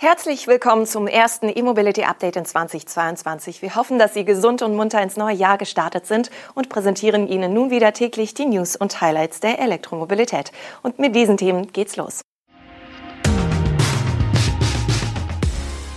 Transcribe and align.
Herzlich 0.00 0.46
willkommen 0.46 0.86
zum 0.86 1.08
ersten 1.08 1.48
E-Mobility 1.48 2.04
Update 2.04 2.36
in 2.36 2.44
2022. 2.44 3.62
Wir 3.62 3.74
hoffen, 3.74 3.98
dass 3.98 4.14
Sie 4.14 4.24
gesund 4.24 4.62
und 4.62 4.76
munter 4.76 5.02
ins 5.02 5.16
neue 5.16 5.34
Jahr 5.34 5.58
gestartet 5.58 6.06
sind 6.06 6.30
und 6.54 6.68
präsentieren 6.68 7.26
Ihnen 7.26 7.52
nun 7.52 7.72
wieder 7.72 7.92
täglich 7.92 8.32
die 8.32 8.46
News 8.46 8.76
und 8.76 9.00
Highlights 9.00 9.40
der 9.40 9.58
Elektromobilität. 9.58 10.52
Und 10.84 11.00
mit 11.00 11.16
diesen 11.16 11.36
Themen 11.36 11.72
geht's 11.72 11.96
los. 11.96 12.20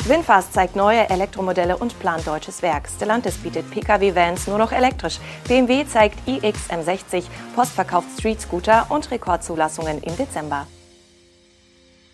Winfast 0.05 0.51
zeigt 0.51 0.75
neue 0.75 1.07
Elektromodelle 1.07 1.77
und 1.77 1.99
plant 1.99 2.25
deutsches 2.25 2.63
Werk. 2.63 2.89
Stellantis 2.89 3.37
bietet 3.37 3.69
Pkw-Vans 3.69 4.47
nur 4.47 4.57
noch 4.57 4.71
elektrisch. 4.71 5.19
BMW 5.47 5.85
zeigt 5.85 6.27
iX 6.27 6.57
M60, 6.71 7.25
Post 7.55 7.73
verkauft 7.73 8.07
Street 8.17 8.41
Scooter 8.41 8.87
und 8.89 9.11
Rekordzulassungen 9.11 10.01
im 10.01 10.17
Dezember. 10.17 10.65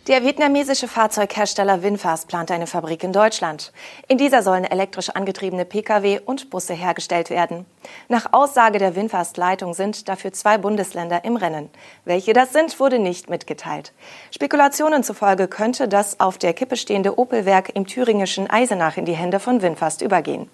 Der 0.07 0.23
vietnamesische 0.23 0.87
Fahrzeughersteller 0.87 1.83
Winfast 1.83 2.29
plant 2.29 2.49
eine 2.49 2.65
Fabrik 2.65 3.03
in 3.03 3.11
Deutschland. 3.11 3.73
In 4.07 4.17
dieser 4.17 4.41
sollen 4.41 4.63
elektrisch 4.63 5.09
angetriebene 5.09 5.65
Pkw 5.65 6.21
und 6.23 6.49
Busse 6.49 6.73
hergestellt 6.73 7.29
werden. 7.29 7.65
Nach 8.07 8.31
Aussage 8.31 8.79
der 8.79 8.95
Winfast-Leitung 8.95 9.73
sind 9.73 10.07
dafür 10.07 10.31
zwei 10.31 10.57
Bundesländer 10.57 11.25
im 11.25 11.35
Rennen. 11.35 11.70
Welche 12.05 12.31
das 12.31 12.53
sind, 12.53 12.79
wurde 12.79 12.99
nicht 12.99 13.29
mitgeteilt. 13.29 13.91
Spekulationen 14.31 15.03
zufolge 15.03 15.49
könnte 15.49 15.89
das 15.89 16.21
auf 16.21 16.37
der 16.37 16.53
Kippe 16.53 16.77
stehende 16.77 17.20
Opel-Werk 17.20 17.76
im 17.76 17.85
thüringischen 17.85 18.49
Eisenach 18.49 18.95
in 18.95 19.03
die 19.03 19.17
Hände 19.17 19.41
von 19.41 19.62
Winfast 19.62 20.01
übergehen. 20.01 20.49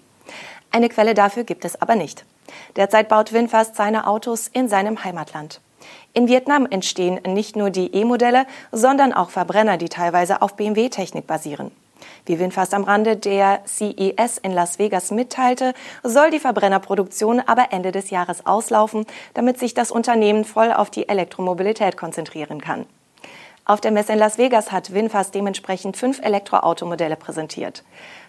Eine 0.72 0.88
Quelle 0.88 1.14
dafür 1.14 1.44
gibt 1.44 1.64
es 1.64 1.80
aber 1.80 1.94
nicht. 1.94 2.24
Derzeit 2.74 3.08
baut 3.08 3.32
Winfast 3.32 3.76
seine 3.76 4.08
Autos 4.08 4.48
in 4.48 4.68
seinem 4.68 5.04
Heimatland. 5.04 5.60
In 6.12 6.28
Vietnam 6.28 6.66
entstehen 6.66 7.20
nicht 7.26 7.56
nur 7.56 7.70
die 7.70 7.94
E-Modelle, 7.94 8.46
sondern 8.72 9.12
auch 9.12 9.30
Verbrenner, 9.30 9.76
die 9.76 9.88
teilweise 9.88 10.42
auf 10.42 10.54
BMW-Technik 10.54 11.26
basieren. 11.26 11.70
Wie 12.26 12.38
Winfast 12.38 12.72
am 12.74 12.84
Rande 12.84 13.16
der 13.16 13.60
CES 13.66 14.38
in 14.38 14.52
Las 14.52 14.78
Vegas 14.78 15.10
mitteilte, 15.10 15.74
soll 16.02 16.30
die 16.30 16.38
Verbrennerproduktion 16.38 17.40
aber 17.40 17.66
Ende 17.70 17.92
des 17.92 18.10
Jahres 18.10 18.46
auslaufen, 18.46 19.06
damit 19.34 19.58
sich 19.58 19.74
das 19.74 19.90
Unternehmen 19.90 20.44
voll 20.44 20.72
auf 20.72 20.90
die 20.90 21.08
Elektromobilität 21.08 21.96
konzentrieren 21.96 22.60
kann. 22.60 22.86
Auf 23.66 23.80
der 23.80 23.92
Messe 23.92 24.12
in 24.12 24.18
Las 24.18 24.36
Vegas 24.36 24.72
hat 24.72 24.92
Winfast 24.92 25.34
dementsprechend 25.34 25.96
fünf 25.96 26.20
Elektroautomodelle 26.20 27.16
präsentiert. 27.16 27.82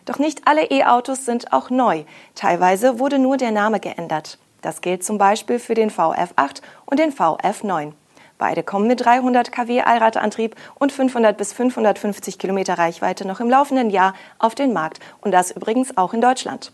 Doch 0.05 0.17
nicht 0.17 0.47
alle 0.47 0.71
E-Autos 0.71 1.25
sind 1.25 1.51
auch 1.51 1.69
neu. 1.69 2.03
Teilweise 2.35 2.99
wurde 2.99 3.19
nur 3.19 3.35
der 3.35 3.51
Name 3.51 3.81
geändert. 3.81 4.37
Das 4.65 4.81
gilt 4.81 5.03
zum 5.03 5.19
Beispiel 5.19 5.59
für 5.59 5.75
den 5.75 5.91
VF8 5.91 6.63
und 6.87 6.97
den 6.97 7.13
VF9. 7.13 7.91
Beide 8.39 8.63
kommen 8.63 8.87
mit 8.87 9.05
300 9.05 9.51
kW 9.51 9.81
Allradantrieb 9.81 10.55
und 10.73 10.91
500 10.91 11.37
bis 11.37 11.53
550 11.53 12.39
Kilometer 12.39 12.79
Reichweite 12.79 13.27
noch 13.27 13.39
im 13.39 13.47
laufenden 13.47 13.91
Jahr 13.91 14.15
auf 14.39 14.55
den 14.55 14.73
Markt 14.73 14.99
und 15.21 15.29
das 15.33 15.51
übrigens 15.51 15.95
auch 15.97 16.15
in 16.15 16.21
Deutschland. 16.21 16.71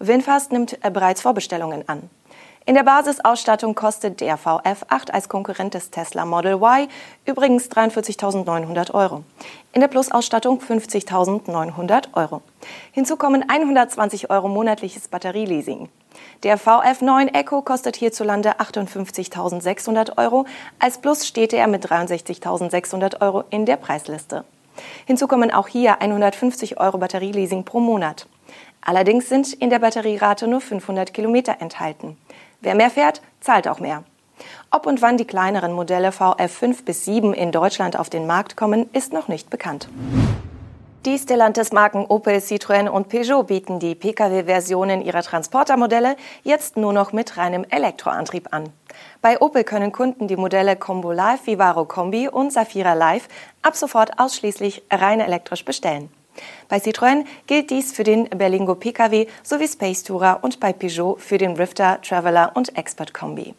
Winfast 0.00 0.50
nimmt 0.50 0.76
bereits 0.92 1.22
Vorbestellungen 1.22 1.88
an. 1.88 2.10
In 2.66 2.74
der 2.74 2.82
Basisausstattung 2.82 3.76
kostet 3.76 4.20
der 4.20 4.36
VF8 4.36 5.12
als 5.12 5.28
Konkurrent 5.28 5.74
des 5.74 5.92
Tesla 5.92 6.24
Model 6.24 6.54
Y 6.54 6.88
übrigens 7.26 7.70
43.900 7.70 8.92
Euro. 8.92 9.22
In 9.72 9.80
der 9.80 9.88
Plus-Ausstattung 9.88 10.60
50.900 10.60 12.08
Euro. 12.14 12.42
Hinzu 12.92 13.16
kommen 13.16 13.48
120 13.48 14.30
Euro 14.30 14.48
monatliches 14.48 15.08
Batterieleasing. 15.08 15.88
Der 16.42 16.58
VF9 16.58 17.34
Eco 17.34 17.62
kostet 17.62 17.96
hierzulande 17.96 18.60
58.600 18.60 20.18
Euro. 20.18 20.46
Als 20.78 20.98
Plus 20.98 21.26
steht 21.26 21.52
er 21.52 21.66
mit 21.66 21.86
63.600 21.86 23.20
Euro 23.20 23.44
in 23.50 23.66
der 23.66 23.76
Preisliste. 23.76 24.44
Hinzu 25.06 25.26
kommen 25.26 25.50
auch 25.50 25.68
hier 25.68 26.00
150 26.00 26.80
Euro 26.80 26.98
Batterieleasing 26.98 27.64
pro 27.64 27.80
Monat. 27.80 28.26
Allerdings 28.80 29.28
sind 29.28 29.52
in 29.52 29.70
der 29.70 29.78
Batterierate 29.78 30.46
nur 30.46 30.60
500 30.60 31.12
Kilometer 31.12 31.56
enthalten. 31.60 32.16
Wer 32.60 32.74
mehr 32.74 32.90
fährt, 32.90 33.20
zahlt 33.40 33.68
auch 33.68 33.78
mehr. 33.78 34.04
Ob 34.70 34.86
und 34.86 35.02
wann 35.02 35.18
die 35.18 35.26
kleineren 35.26 35.72
Modelle 35.72 36.10
VF5 36.10 36.84
bis 36.84 37.04
7 37.04 37.34
in 37.34 37.52
Deutschland 37.52 37.98
auf 37.98 38.08
den 38.08 38.26
Markt 38.26 38.56
kommen, 38.56 38.88
ist 38.92 39.12
noch 39.12 39.28
nicht 39.28 39.50
bekannt. 39.50 39.88
Die 41.06 41.18
Stellantis-Marken 41.18 42.04
Opel, 42.04 42.40
Citroën 42.40 42.86
und 42.86 43.08
Peugeot 43.08 43.44
bieten 43.44 43.78
die 43.78 43.94
Pkw-Versionen 43.94 45.00
ihrer 45.00 45.22
Transportermodelle 45.22 46.14
jetzt 46.42 46.76
nur 46.76 46.92
noch 46.92 47.14
mit 47.14 47.38
reinem 47.38 47.64
Elektroantrieb 47.70 48.52
an. 48.52 48.64
Bei 49.22 49.40
Opel 49.40 49.64
können 49.64 49.92
Kunden 49.92 50.28
die 50.28 50.36
Modelle 50.36 50.76
Combo 50.76 51.10
Live, 51.10 51.46
Vivaro 51.46 51.86
Kombi 51.86 52.28
und 52.28 52.52
Safira 52.52 52.92
Live 52.92 53.28
ab 53.62 53.76
sofort 53.76 54.18
ausschließlich 54.18 54.82
rein 54.90 55.20
elektrisch 55.20 55.64
bestellen. 55.64 56.10
Bei 56.68 56.76
Citroën 56.76 57.24
gilt 57.46 57.70
dies 57.70 57.92
für 57.92 58.04
den 58.04 58.28
Berlingo 58.28 58.74
Pkw 58.74 59.26
sowie 59.42 59.68
Space 59.68 60.02
Tourer 60.02 60.40
und 60.42 60.60
bei 60.60 60.74
Peugeot 60.74 61.16
für 61.16 61.38
den 61.38 61.56
Rifter, 61.56 61.98
Traveller 62.02 62.52
und 62.54 62.76
Expert 62.76 63.14
Kombi. 63.14 63.54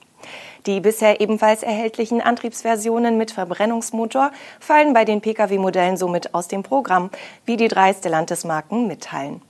Die 0.65 0.79
bisher 0.79 1.21
ebenfalls 1.21 1.63
erhältlichen 1.63 2.21
Antriebsversionen 2.21 3.17
mit 3.17 3.31
Verbrennungsmotor 3.31 4.31
fallen 4.59 4.93
bei 4.93 5.05
den 5.05 5.21
Pkw-Modellen 5.21 5.97
somit 5.97 6.33
aus 6.33 6.47
dem 6.47 6.63
Programm, 6.63 7.09
wie 7.45 7.57
die 7.57 7.67
drei 7.67 7.93
Stellantis-Marken 7.93 8.87
mitteilen. 8.87 9.41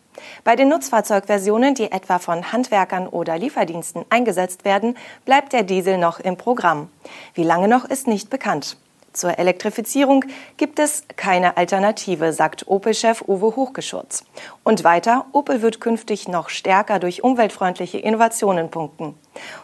Bei 0.44 0.56
den 0.56 0.70
Nutzfahrzeugversionen, 0.70 1.76
die 1.76 1.92
etwa 1.92 2.20
von 2.20 2.52
Handwerkern 2.52 3.08
oder 3.08 3.38
Lieferdiensten 3.38 4.06
eingesetzt 4.10 4.66
werden, 4.66 4.98
bleibt 5.26 5.54
der 5.54 5.64
Diesel 5.64 5.98
noch 5.98 6.20
im 6.20 6.38
Programm. 6.38 6.90
Wie 7.34 7.44
lange 7.44 7.68
noch 7.68 7.86
ist 7.86 8.08
nicht 8.08 8.30
bekannt. 8.30 8.78
Zur 9.14 9.38
Elektrifizierung 9.38 10.24
gibt 10.56 10.80
es 10.80 11.04
keine 11.18 11.58
Alternative, 11.58 12.32
sagt 12.32 12.68
Opel-Chef 12.68 13.22
Uwe 13.28 13.58
Hochgeschurz. 13.58 14.24
Und 14.64 14.86
weiter, 14.86 15.26
Opel 15.34 15.62
wird 15.62 15.82
künftig 15.82 16.30
noch 16.30 16.48
stärker 16.48 16.98
durch 17.00 17.22
umweltfreundliche 17.22 17.98
Innovationen 17.98 18.70
punkten. 18.70 19.16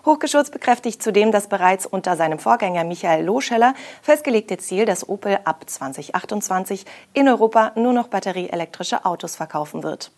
Hochgeschurz 0.06 0.50
bekräftigt 0.50 1.02
zudem 1.02 1.32
das 1.32 1.48
bereits 1.48 1.86
unter 1.86 2.18
seinem 2.18 2.40
Vorgänger 2.40 2.84
Michael 2.84 3.24
Loscheller 3.24 3.74
festgelegte 4.02 4.58
Ziel, 4.58 4.86
dass 4.86 5.08
Opel 5.08 5.40
ab 5.46 5.64
2028 5.66 6.86
in 7.14 7.30
Europa 7.30 7.72
nur 7.76 7.94
noch 7.94 8.10
batterieelektrische 8.10 9.06
Autos 9.06 9.38
verkaufen 9.38 9.82
wird. 9.82 10.12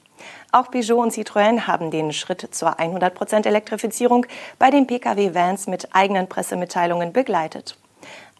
Auch 0.51 0.71
Peugeot 0.71 1.01
und 1.01 1.13
Citroën 1.13 1.67
haben 1.67 1.91
den 1.91 2.11
Schritt 2.13 2.49
zur 2.51 2.79
100% 2.79 3.45
Elektrifizierung 3.45 4.25
bei 4.57 4.71
den 4.71 4.87
Pkw-Vans 4.87 5.67
mit 5.67 5.93
eigenen 5.93 6.27
Pressemitteilungen 6.27 7.13
begleitet. 7.13 7.77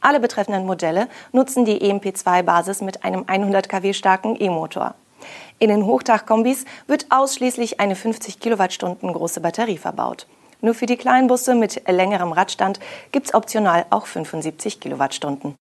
Alle 0.02 0.20
betreffenden 0.20 0.66
Modelle 0.66 1.08
nutzen 1.32 1.66
die 1.66 1.82
EMP2-Basis 1.82 2.82
mit 2.82 3.04
einem 3.04 3.26
100 3.28 3.68
kW 3.68 3.94
starken 3.94 4.36
E-Motor. 4.40 4.96
In 5.60 5.70
den 5.70 5.86
Hochdachkombis 5.86 6.66
wird 6.88 7.08
ausschließlich 7.10 7.80
eine 7.80 7.96
50 7.96 8.40
Kilowattstunden 8.40 9.12
große 9.12 9.42
Batterie 9.42 9.78
verbaut. 9.78 10.28
Nur 10.62 10.74
für 10.74 10.86
die 10.86 10.98
kleinen 10.98 11.28
Busse 11.28 11.56
mit 11.56 11.88
längerem 11.88 12.32
Radstand 12.32 12.80
gibt's 13.12 13.34
optional 13.34 13.86
auch 13.90 14.06
75 14.06 14.80
Kilowattstunden. 14.80 15.56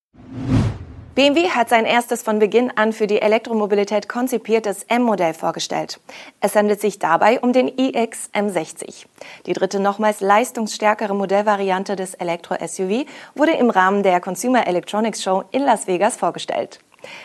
BMW 1.19 1.49
hat 1.49 1.69
sein 1.69 1.85
erstes 1.85 2.23
von 2.23 2.39
Beginn 2.39 2.71
an 2.77 2.93
für 2.93 3.09
die 3.09 3.21
Elektromobilität 3.21 4.09
konzipiertes 4.09 4.85
M-Modell 4.85 5.35
vorgestellt. 5.35 5.99
Es 6.41 6.55
handelt 6.55 6.81
sich 6.81 7.01
dabei 7.01 7.41
um 7.41 7.53
den 7.53 7.67
iX 7.67 8.31
M60. 8.33 9.07
Die 9.47 9.53
dritte 9.53 9.81
nochmals 9.81 10.21
leistungsstärkere 10.21 11.17
Modellvariante 11.17 11.97
des 11.97 12.15
Elektro-SUV 12.15 13.05
wurde 13.35 13.51
im 13.51 13.69
Rahmen 13.69 14.05
der 14.05 14.21
Consumer 14.21 14.65
Electronics 14.69 15.21
Show 15.21 15.43
in 15.51 15.65
Las 15.65 15.89
Vegas 15.89 16.17
vorgestellt. 16.17 16.79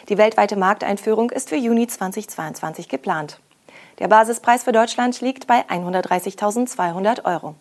Die 0.10 0.18
weltweite 0.18 0.56
Markteinführung 0.56 1.30
ist 1.30 1.50
für 1.50 1.58
Juni 1.58 1.86
2022 1.86 2.90
geplant. 2.90 3.38
Der 4.00 4.08
Basispreis 4.08 4.64
für 4.64 4.72
Deutschland 4.72 5.22
liegt 5.22 5.48
bei 5.48 5.64
130.200 5.70 7.26
Euro. 7.26 7.56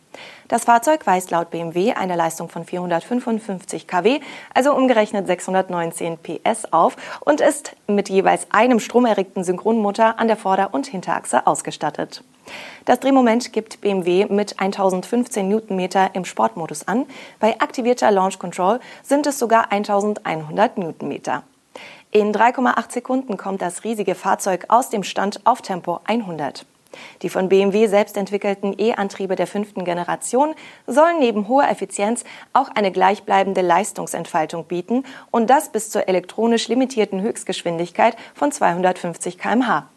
Das 0.48 0.64
Fahrzeug 0.64 1.06
weist 1.06 1.30
laut 1.30 1.50
BMW 1.50 1.92
eine 1.92 2.16
Leistung 2.16 2.48
von 2.48 2.64
455 2.64 3.86
kW, 3.86 4.20
also 4.54 4.74
umgerechnet 4.74 5.26
619 5.26 6.18
PS 6.18 6.72
auf 6.72 6.96
und 7.20 7.40
ist 7.40 7.76
mit 7.86 8.08
jeweils 8.08 8.46
einem 8.50 8.80
stromerregten 8.80 9.44
Synchronmotor 9.44 10.18
an 10.18 10.28
der 10.28 10.36
Vorder- 10.36 10.72
und 10.72 10.86
Hinterachse 10.86 11.46
ausgestattet. 11.46 12.24
Das 12.84 12.98
Drehmoment 13.00 13.52
gibt 13.52 13.80
BMW 13.80 14.26
mit 14.26 14.58
1015 14.58 15.48
Newtonmeter 15.48 16.14
im 16.14 16.24
Sportmodus 16.24 16.88
an. 16.88 17.06
Bei 17.38 17.60
aktivierter 17.60 18.10
Launch 18.10 18.38
Control 18.38 18.80
sind 19.02 19.26
es 19.26 19.38
sogar 19.38 19.70
1100 19.70 20.78
Newtonmeter. 20.78 21.44
In 22.14 22.34
3,8 22.34 22.92
Sekunden 22.92 23.38
kommt 23.38 23.62
das 23.62 23.84
riesige 23.84 24.14
Fahrzeug 24.14 24.66
aus 24.68 24.90
dem 24.90 25.02
Stand 25.02 25.40
auf 25.46 25.62
Tempo 25.62 26.00
100. 26.04 26.66
Die 27.22 27.30
von 27.30 27.48
BMW 27.48 27.86
selbst 27.86 28.18
entwickelten 28.18 28.74
E-Antriebe 28.76 29.34
der 29.34 29.46
fünften 29.46 29.82
Generation 29.86 30.54
sollen 30.86 31.20
neben 31.20 31.48
hoher 31.48 31.70
Effizienz 31.70 32.24
auch 32.52 32.68
eine 32.74 32.92
gleichbleibende 32.92 33.62
Leistungsentfaltung 33.62 34.66
bieten 34.66 35.04
und 35.30 35.48
das 35.48 35.70
bis 35.70 35.88
zur 35.88 36.06
elektronisch 36.06 36.68
limitierten 36.68 37.22
Höchstgeschwindigkeit 37.22 38.14
von 38.34 38.52
250 38.52 39.38
kmh. 39.38 39.88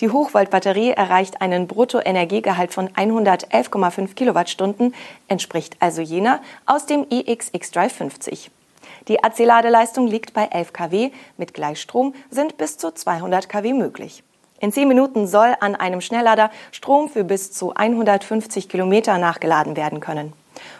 Die 0.00 0.10
Hochvoltbatterie 0.10 0.90
erreicht 0.90 1.42
einen 1.42 1.68
Bruttoenergiegehalt 1.68 2.74
von 2.74 2.88
111,5 2.88 4.14
Kilowattstunden, 4.14 4.96
entspricht 5.28 5.76
also 5.78 6.02
jener 6.02 6.40
aus 6.66 6.86
dem 6.86 7.06
iX 7.08 7.50
X-Drive 7.52 7.92
50. 7.92 8.50
Die 9.08 9.22
AC-Ladeleistung 9.22 10.08
liegt 10.08 10.32
bei 10.32 10.46
11 10.46 10.72
kW, 10.72 11.10
mit 11.36 11.54
Gleichstrom 11.54 12.14
sind 12.28 12.56
bis 12.56 12.76
zu 12.76 12.90
200 12.90 13.48
kW 13.48 13.72
möglich. 13.72 14.24
In 14.58 14.72
10 14.72 14.88
Minuten 14.88 15.26
soll 15.26 15.54
an 15.60 15.76
einem 15.76 16.00
Schnelllader 16.00 16.50
Strom 16.72 17.08
für 17.08 17.22
bis 17.22 17.52
zu 17.52 17.74
150 17.74 18.68
Kilometer 18.68 19.18
nachgeladen 19.18 19.76
werden 19.76 20.00
können. 20.00 20.32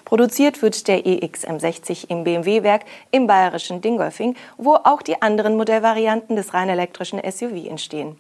Produziert 0.05 0.63
wird 0.63 0.89
der 0.89 1.05
EXM60 1.05 2.09
im 2.09 2.25
BMW-Werk 2.25 2.85
im 3.11 3.27
bayerischen 3.27 3.81
Dingolfing, 3.81 4.35
wo 4.57 4.75
auch 4.75 5.03
die 5.03 5.21
anderen 5.21 5.57
Modellvarianten 5.57 6.37
des 6.37 6.55
rein 6.55 6.69
elektrischen 6.69 7.21
SUV 7.21 7.67
entstehen. 7.69 8.17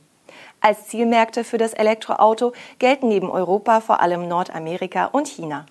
Als 0.61 0.89
Zielmärkte 0.89 1.45
für 1.45 1.59
das 1.59 1.73
Elektroauto 1.73 2.53
gelten 2.79 3.09
neben 3.09 3.31
Europa 3.31 3.81
vor 3.81 4.01
allem 4.01 4.29
Nordamerika 4.29 5.07
und 5.07 5.29
China. 5.29 5.67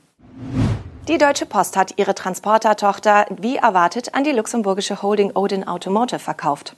Die 1.07 1.19
Deutsche 1.19 1.45
Post 1.45 1.77
hat 1.77 1.93
ihre 1.97 2.15
Transporter-Tochter 2.15 3.27
wie 3.29 3.57
erwartet 3.57 4.15
an 4.15 4.23
die 4.23 4.31
luxemburgische 4.31 5.03
Holding 5.03 5.33
Odin 5.35 5.67
Automotive 5.67 6.17
verkauft. 6.17 6.75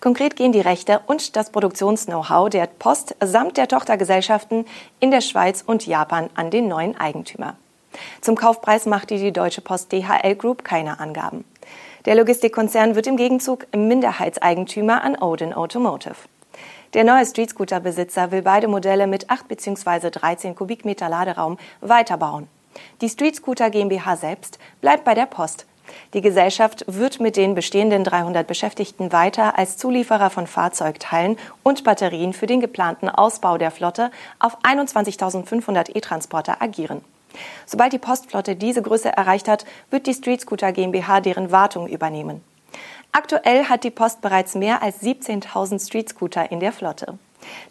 Konkret 0.00 0.36
gehen 0.36 0.52
die 0.52 0.60
Rechte 0.60 1.00
und 1.06 1.34
das 1.34 1.48
Produktions-Know-how 1.48 2.50
der 2.50 2.66
Post 2.66 3.16
samt 3.24 3.56
der 3.56 3.66
Tochtergesellschaften 3.66 4.66
in 5.00 5.10
der 5.10 5.22
Schweiz 5.22 5.64
und 5.66 5.86
Japan 5.86 6.28
an 6.34 6.50
den 6.50 6.68
neuen 6.68 6.94
Eigentümer. 7.00 7.56
Zum 8.20 8.36
Kaufpreis 8.36 8.84
machte 8.84 9.16
die 9.16 9.32
Deutsche 9.32 9.62
Post 9.62 9.92
DHL 9.92 10.34
Group 10.34 10.62
keine 10.62 11.00
Angaben. 11.00 11.46
Der 12.04 12.16
Logistikkonzern 12.16 12.96
wird 12.96 13.06
im 13.06 13.16
Gegenzug 13.16 13.66
Minderheitseigentümer 13.74 15.02
an 15.02 15.16
Odin 15.16 15.54
Automotive. 15.54 16.16
Der 16.92 17.04
neue 17.04 17.24
Streetscooter-Besitzer 17.24 18.30
will 18.30 18.42
beide 18.42 18.68
Modelle 18.68 19.06
mit 19.06 19.30
8 19.30 19.48
bzw. 19.48 20.10
13 20.10 20.54
Kubikmeter 20.54 21.08
Laderaum 21.08 21.56
weiterbauen. 21.80 22.46
Die 23.00 23.08
Street 23.08 23.36
Scooter 23.36 23.70
GmbH 23.70 24.16
selbst 24.16 24.58
bleibt 24.80 25.04
bei 25.04 25.14
der 25.14 25.26
Post. 25.26 25.66
Die 26.14 26.20
Gesellschaft 26.20 26.84
wird 26.86 27.20
mit 27.20 27.36
den 27.36 27.54
bestehenden 27.54 28.04
300 28.04 28.46
Beschäftigten 28.46 29.12
weiter 29.12 29.58
als 29.58 29.76
Zulieferer 29.76 30.30
von 30.30 30.46
Fahrzeugteilen 30.46 31.36
und 31.62 31.84
Batterien 31.84 32.32
für 32.32 32.46
den 32.46 32.60
geplanten 32.60 33.08
Ausbau 33.08 33.58
der 33.58 33.70
Flotte 33.70 34.10
auf 34.38 34.58
21.500 34.62 35.94
E-Transporter 35.94 36.62
agieren. 36.62 37.02
Sobald 37.66 37.92
die 37.92 37.98
Postflotte 37.98 38.56
diese 38.56 38.82
Größe 38.82 39.10
erreicht 39.10 39.48
hat, 39.48 39.64
wird 39.90 40.06
die 40.06 40.14
Street 40.14 40.40
Scooter 40.40 40.72
GmbH 40.72 41.20
deren 41.20 41.50
Wartung 41.50 41.88
übernehmen. 41.88 42.42
Aktuell 43.12 43.64
hat 43.68 43.84
die 43.84 43.90
Post 43.90 44.20
bereits 44.20 44.54
mehr 44.54 44.82
als 44.82 45.02
17.000 45.02 45.84
Street 45.84 46.08
Scooter 46.08 46.50
in 46.50 46.60
der 46.60 46.72
Flotte. 46.72 47.18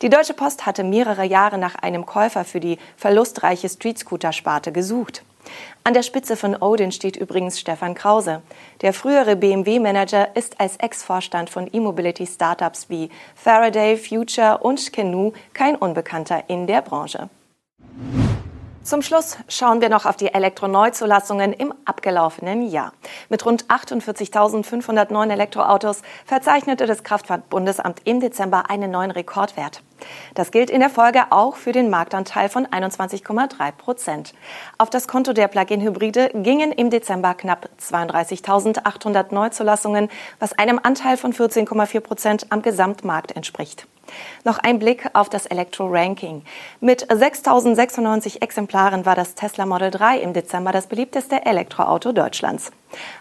Die 0.02 0.10
Deutsche 0.10 0.34
Post 0.34 0.66
hatte 0.66 0.84
mehrere 0.84 1.24
Jahre 1.24 1.58
nach 1.58 1.76
einem 1.76 2.06
Käufer 2.06 2.46
für 2.46 2.60
die 2.60 2.78
verlustreiche 2.98 3.70
Street-Scooter-Sparte 3.70 4.72
gesucht. 4.72 5.24
An 5.84 5.94
der 5.94 6.04
Spitze 6.04 6.38
von 6.38 6.56
Odin 6.56 6.92
steht 6.92 7.18
übrigens 7.18 7.60
Stefan 7.60 7.96
Krause. 7.96 8.42
Der 8.82 8.94
frühere 8.94 9.36
BMW-Manager 9.36 10.36
ist 10.36 10.60
als 10.60 10.78
Ex-Vorstand 10.78 11.50
von 11.50 11.70
E-Mobility-Startups 11.72 12.90
wie 12.90 13.10
Faraday, 13.36 13.98
Future 13.98 14.60
und 14.60 14.94
Canoe 14.94 15.34
kein 15.54 15.76
Unbekannter 15.76 16.44
in 16.48 16.68
der 16.68 16.82
Branche. 16.82 17.30
Zum 18.84 19.02
Schluss 19.02 19.38
schauen 19.48 19.80
wir 19.80 19.88
noch 19.88 20.06
auf 20.06 20.18
die 20.18 20.34
Elektroneuzulassungen 20.34 21.54
im 21.54 21.74
abgelaufenen 21.86 22.70
Jahr. 22.70 22.92
Mit 23.30 23.46
rund 23.46 23.66
48.500 23.68 25.14
neuen 25.14 25.32
Elektroautos 25.32 26.02
verzeichnete 26.26 26.86
das 26.86 27.02
Kraftfahrtbundesamt 27.04 28.02
im 28.04 28.20
Dezember 28.20 28.70
einen 28.70 28.92
neuen 28.92 29.12
Rekordwert. 29.12 29.82
Das 30.34 30.52
gilt 30.52 30.70
in 30.70 30.82
der 30.82 30.90
Folge 30.90 31.22
auch 31.30 31.56
für 31.56 31.72
den 31.72 31.90
Marktanteil 31.90 32.50
von 32.50 32.68
21,3 32.68 33.72
Prozent. 33.72 34.34
Auf 34.78 34.90
das 34.90 35.08
Konto 35.08 35.32
der 35.32 35.48
Plug-in-Hybride 35.48 36.32
gingen 36.34 36.74
im 36.74 36.90
Dezember 36.90 37.36
knapp 37.36 37.70
32.800 37.82 39.34
Neuzulassungen, 39.34 40.10
was 40.40 40.60
einem 40.60 40.78
Anteil 40.84 41.16
von 41.16 41.32
14,4 41.32 42.02
Prozent 42.02 42.48
am 42.50 42.62
Gesamtmarkt 42.62 43.34
entspricht. 43.34 43.88
Noch 44.44 44.60
ein 44.60 44.80
Blick 44.80 45.10
auf 45.14 45.30
das 45.30 45.46
Elektro-Ranking. 45.46 46.44
Mit 46.82 47.08
6.096 47.08 48.42
Exemplaren 48.42 49.06
war 49.06 49.16
das 49.16 49.36
Tesla 49.36 49.66
Model 49.66 49.92
3 49.92 50.20
im 50.20 50.34
Dezember 50.34 50.72
das 50.72 50.88
beliebteste 50.88 51.46
Elektroauto 51.46 52.12
Deutschlands. 52.12 52.72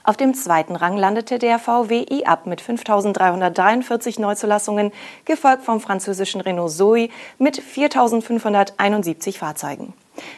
Auf 0.04 0.16
dem 0.16 0.34
zweiten 0.34 0.76
Rang 0.76 0.96
landete 0.96 1.38
der 1.38 1.58
VW 1.58 2.04
i-Up 2.10 2.46
mit 2.46 2.60
5.343 2.60 4.20
Neuzulassungen, 4.20 4.92
gefolgt 5.24 5.62
vom 5.62 5.80
französischen 5.80 6.40
Renault 6.40 6.72
Zoe 6.72 7.08
mit 7.38 7.60
4.571 7.60 9.38
Fahrzeugen. 9.38 9.94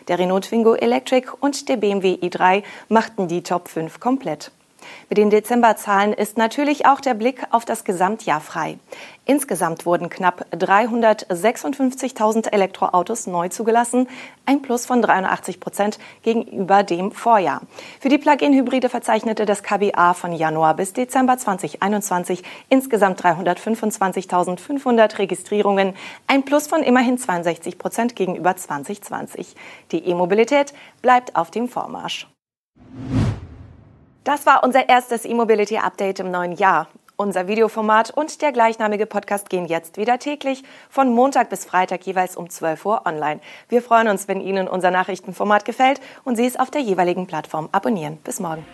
Der 0.09 0.19
Renault 0.19 0.45
Twingo 0.45 0.75
Electric 0.75 1.29
und 1.41 1.69
der 1.69 1.77
BMW 1.77 2.15
i3 2.15 2.63
machten 2.89 3.29
die 3.29 3.43
Top 3.43 3.69
5 3.69 3.99
komplett. 4.01 4.53
Mit 5.09 5.19
den 5.19 5.31
Dezemberzahlen 5.31 6.13
ist 6.13 6.39
natürlich 6.39 6.87
auch 6.87 7.01
der 7.01 7.15
Blick 7.15 7.43
auf 7.51 7.65
das 7.65 7.85
Gesamtjahr 7.85 8.41
frei. 8.41 8.79
Insgesamt 9.27 9.87
wurden 9.87 10.11
knapp 10.11 10.47
356.000 10.53 12.53
Elektroautos 12.53 13.27
neu 13.27 13.49
zugelassen, 13.49 14.07
ein 14.45 14.61
Plus 14.61 14.85
von 14.85 15.01
83 15.01 15.61
Prozent 15.61 15.99
gegenüber 16.23 16.83
dem 16.83 17.11
Vorjahr. 17.11 17.63
Für 18.01 18.11
die 18.11 18.19
Plug-in-Hybride 18.19 18.91
verzeichnete 18.91 19.47
das 19.47 19.63
KBA 19.63 20.13
von 20.13 20.33
Januar 20.33 20.75
bis 20.75 20.93
Dezember 20.93 21.39
2021 21.39 22.43
insgesamt 22.69 23.23
325.500 23.23 25.19
Registrierungen, 25.19 25.95
ein 26.27 26.45
Plus 26.45 26.67
von 26.67 26.83
immerhin 26.83 27.17
62 27.17 27.79
Prozent 27.79 28.17
gegenüber 28.17 28.57
2020. 28.57 29.55
Die 29.91 30.07
E-Mobilität 30.07 30.75
bleibt 31.01 31.35
auf 31.35 31.51
dem 31.51 31.69
Vormarsch. 31.69 32.29
Das 34.25 34.47
war 34.47 34.65
unser 34.65 34.89
erstes 34.89 35.27
E-Mobility 35.27 35.77
Update 35.77 36.19
im 36.19 36.31
neuen 36.31 36.53
Jahr. 36.53 36.89
Unser 37.17 37.47
Videoformat 37.47 38.11
und 38.11 38.41
der 38.41 38.53
gleichnamige 38.53 39.05
Podcast 39.05 39.51
gehen 39.51 39.67
jetzt 39.67 39.99
wieder 39.99 40.19
täglich 40.19 40.65
von 40.89 41.13
Montag 41.13 41.51
bis 41.51 41.67
Freitag 41.67 42.07
jeweils 42.07 42.35
um 42.35 42.49
12 42.49 42.87
Uhr 42.87 43.03
online. 43.05 43.41
Wir 43.69 43.83
freuen 43.83 44.09
uns, 44.09 44.27
wenn 44.27 44.41
Ihnen 44.41 44.67
unser 44.67 44.91
Nachrichtenformat 44.91 45.67
gefällt 45.67 46.01
und 46.25 46.37
Sie 46.37 46.47
es 46.47 46.59
auf 46.59 46.71
der 46.71 46.81
jeweiligen 46.81 47.27
Plattform 47.27 47.69
abonnieren. 47.71 48.17
Bis 48.25 48.41
morgen. 48.41 48.67